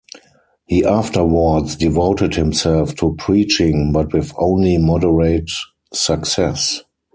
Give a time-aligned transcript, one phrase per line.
[0.65, 5.51] He afterwards devoted himself to preaching, but with only moderate
[5.93, 6.81] success.